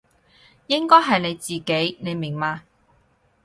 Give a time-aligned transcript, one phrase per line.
[0.65, 2.63] 應該係你自己，你明嘛？